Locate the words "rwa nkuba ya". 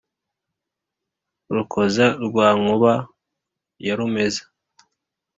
2.25-3.93